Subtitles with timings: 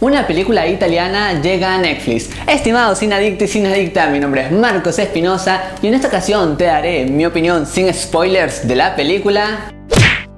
[0.00, 2.30] Una película italiana llega a Netflix.
[2.46, 6.56] Estimados sin adicto y sin adicta, mi nombre es Marcos Espinosa y en esta ocasión
[6.56, 9.72] te daré mi opinión sin spoilers de la película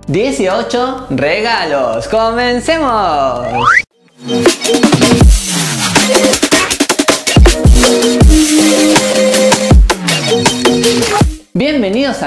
[0.06, 2.08] 18 regalos.
[2.08, 3.48] ¡Comencemos!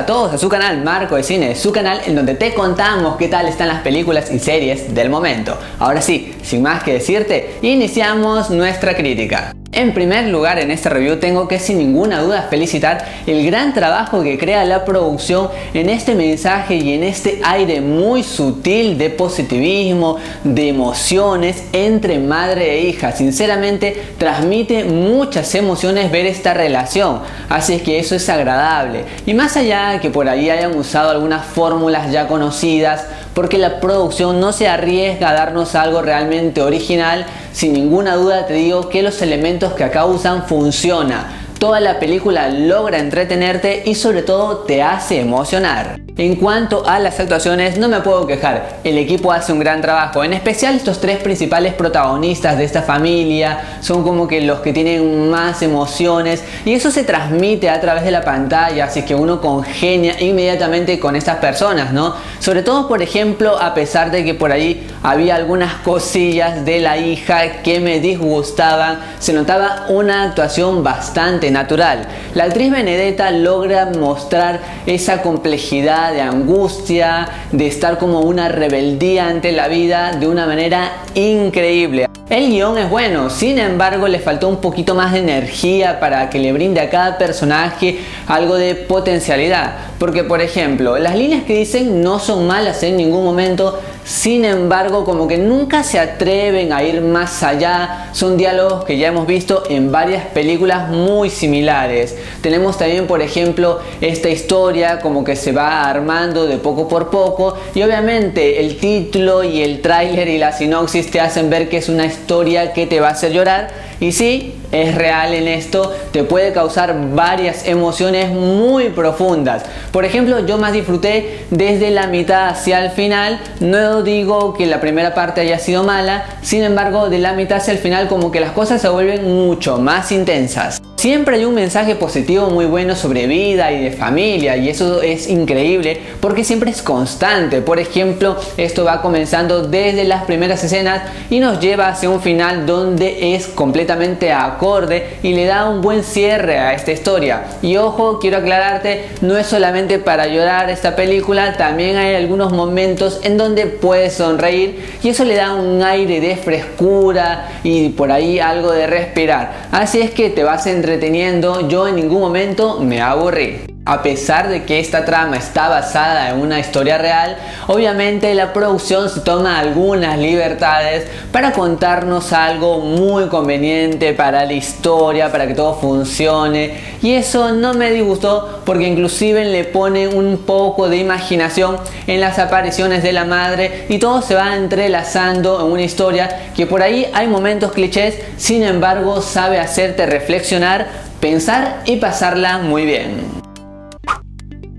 [0.03, 3.29] A todos a su canal Marco de Cine, su canal en donde te contamos qué
[3.29, 5.57] tal están las películas y series del momento.
[5.79, 9.53] Ahora sí, sin más que decirte, iniciamos nuestra crítica.
[9.73, 14.21] En primer lugar en este review tengo que sin ninguna duda felicitar el gran trabajo
[14.21, 20.17] que crea la producción en este mensaje y en este aire muy sutil de positivismo,
[20.43, 23.13] de emociones entre madre e hija.
[23.13, 29.05] Sinceramente transmite muchas emociones ver esta relación, así es que eso es agradable.
[29.25, 33.79] Y más allá de que por ahí hayan usado algunas fórmulas ya conocidas, porque la
[33.79, 39.01] producción no se arriesga a darnos algo realmente original, sin ninguna duda te digo que
[39.01, 41.25] los elementos que acá usan funcionan.
[41.57, 45.97] Toda la película logra entretenerte y sobre todo te hace emocionar.
[46.15, 50.23] En cuanto a las actuaciones, no me puedo quejar, el equipo hace un gran trabajo,
[50.23, 55.31] en especial estos tres principales protagonistas de esta familia, son como que los que tienen
[55.31, 60.21] más emociones y eso se transmite a través de la pantalla, así que uno congenia
[60.21, 62.13] inmediatamente con estas personas, ¿no?
[62.39, 66.97] Sobre todo, por ejemplo, a pesar de que por ahí había algunas cosillas de la
[66.97, 72.07] hija que me disgustaban, se notaba una actuación bastante natural.
[72.33, 79.51] La actriz Benedetta logra mostrar esa complejidad de angustia, de estar como una rebeldía ante
[79.51, 82.07] la vida de una manera increíble.
[82.29, 86.39] El guion es bueno, sin embargo le faltó un poquito más de energía para que
[86.39, 89.73] le brinde a cada personaje algo de potencialidad.
[89.99, 95.05] Porque por ejemplo, las líneas que dicen no son malas en ningún momento, sin embargo
[95.05, 99.63] como que nunca se atreven a ir más allá, son diálogos que ya hemos visto
[99.69, 102.15] en varias películas muy similares.
[102.41, 107.57] Tenemos también por ejemplo esta historia como que se va armando de poco por poco.
[107.75, 111.89] Y obviamente el título y el tráiler y la sinopsis te hacen ver que es
[111.89, 113.69] una historia que te va a hacer llorar.
[113.99, 119.63] Y sí, es real en esto, te puede causar varias emociones muy profundas.
[119.91, 123.39] Por ejemplo, yo más disfruté desde la mitad hacia el final.
[123.59, 127.73] No digo que la primera parte haya sido mala, sin embargo, de la mitad hacia
[127.73, 130.81] el final como que las cosas se vuelven mucho más intensas.
[131.03, 135.27] Siempre hay un mensaje positivo muy bueno sobre vida y de familia y eso es
[135.27, 137.59] increíble porque siempre es constante.
[137.59, 142.65] Por ejemplo, esto va comenzando desde las primeras escenas y nos lleva hacia un final
[142.65, 147.47] donde es completamente acorde y le da un buen cierre a esta historia.
[147.61, 153.19] Y ojo, quiero aclararte, no es solamente para llorar esta película, también hay algunos momentos
[153.23, 158.39] en donde puedes sonreír y eso le da un aire de frescura y por ahí
[158.39, 159.51] algo de respirar.
[159.73, 163.72] Así es que te vas a entre entreteniendo, yo en ningún momento me aburrí.
[163.85, 167.35] A pesar de que esta trama está basada en una historia real,
[167.67, 175.33] obviamente la producción se toma algunas libertades para contarnos algo muy conveniente para la historia,
[175.33, 176.77] para que todo funcione.
[177.01, 181.75] Y eso no me disgustó porque inclusive le pone un poco de imaginación
[182.07, 186.65] en las apariciones de la madre y todo se va entrelazando en una historia que
[186.65, 190.87] por ahí hay momentos clichés, sin embargo sabe hacerte reflexionar,
[191.19, 193.42] pensar y pasarla muy bien.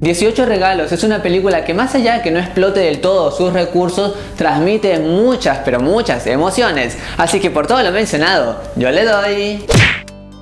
[0.05, 3.55] 18 regalos es una película que más allá de que no explote del todo sus
[3.55, 6.99] recursos, transmite muchas, pero muchas emociones.
[7.17, 9.65] Así que por todo lo mencionado, yo le doy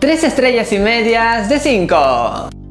[0.00, 2.61] 3 estrellas y medias de 5.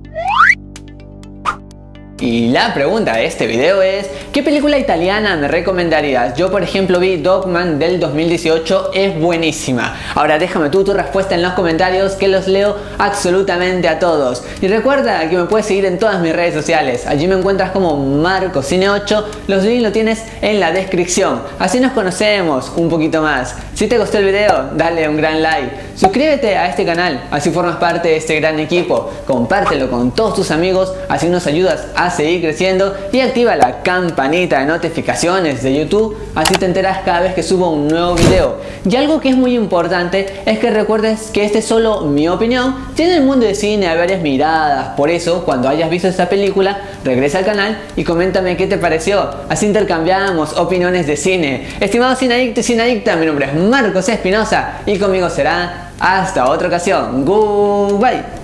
[2.22, 6.36] Y la pregunta de este video es, ¿qué película italiana me recomendarías?
[6.38, 9.98] Yo por ejemplo vi Dogman del 2018, es buenísima.
[10.14, 14.44] Ahora déjame tú tu respuesta en los comentarios que los leo absolutamente a todos.
[14.62, 17.98] Y recuerda que me puedes seguir en todas mis redes sociales, allí me encuentras como
[17.98, 21.42] MarcoCine8, los links lo tienes en la descripción.
[21.58, 23.56] Así nos conocemos un poquito más.
[23.82, 25.72] Si te gustó el video, dale un gran like.
[25.96, 29.12] Suscríbete a este canal, así formas parte de este gran equipo.
[29.26, 34.60] Compártelo con todos tus amigos, así nos ayudas a seguir creciendo y activa la campanita
[34.60, 38.58] de notificaciones de YouTube, así te enteras cada vez que subo un nuevo video.
[38.88, 42.76] Y algo que es muy importante es que recuerdes que este es solo mi opinión,
[42.96, 46.82] tiene el mundo de cine hay varias miradas, por eso cuando hayas visto esta película,
[47.04, 51.68] regresa al canal y coméntame qué te pareció, así intercambiamos opiniones de cine.
[51.80, 57.24] Estimado cineadicto y cineadicta, mi nombre es Marcos Espinosa y conmigo será hasta otra ocasión.
[57.24, 58.41] Goodbye.